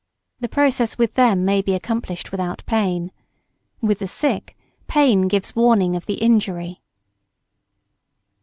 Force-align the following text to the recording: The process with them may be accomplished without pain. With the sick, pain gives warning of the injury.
The 0.39 0.49
process 0.49 0.97
with 0.97 1.13
them 1.13 1.45
may 1.45 1.61
be 1.61 1.75
accomplished 1.75 2.31
without 2.31 2.63
pain. 2.65 3.11
With 3.81 3.99
the 3.99 4.07
sick, 4.07 4.57
pain 4.87 5.27
gives 5.27 5.55
warning 5.55 5.95
of 5.95 6.07
the 6.07 6.15
injury. 6.15 6.81